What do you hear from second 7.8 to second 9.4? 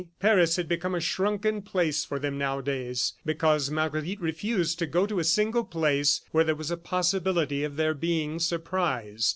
being surprised.